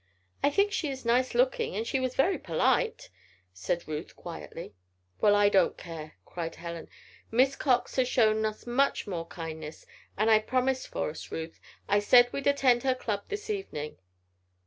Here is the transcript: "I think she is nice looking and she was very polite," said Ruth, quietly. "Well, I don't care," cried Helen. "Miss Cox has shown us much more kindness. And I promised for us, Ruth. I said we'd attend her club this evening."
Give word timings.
"I 0.41 0.49
think 0.49 0.71
she 0.71 0.89
is 0.89 1.05
nice 1.05 1.35
looking 1.35 1.75
and 1.75 1.85
she 1.85 1.99
was 1.99 2.15
very 2.15 2.39
polite," 2.39 3.11
said 3.53 3.87
Ruth, 3.87 4.15
quietly. 4.15 4.73
"Well, 5.19 5.35
I 5.35 5.47
don't 5.47 5.77
care," 5.77 6.13
cried 6.25 6.55
Helen. 6.55 6.89
"Miss 7.29 7.55
Cox 7.55 7.97
has 7.97 8.07
shown 8.07 8.43
us 8.43 8.65
much 8.65 9.05
more 9.05 9.27
kindness. 9.27 9.85
And 10.17 10.27
I 10.31 10.39
promised 10.39 10.87
for 10.87 11.11
us, 11.11 11.31
Ruth. 11.31 11.59
I 11.87 11.99
said 11.99 12.33
we'd 12.33 12.47
attend 12.47 12.81
her 12.81 12.95
club 12.95 13.25
this 13.27 13.47
evening." 13.51 13.99